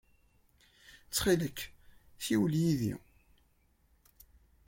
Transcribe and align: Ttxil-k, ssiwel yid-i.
Ttxil-k, 1.07 1.59
ssiwel 2.19 2.53
yid-i. 2.61 2.93